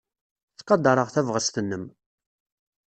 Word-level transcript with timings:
Ttqadareɣ 0.53 1.07
tabɣest-nnem. 1.11 1.85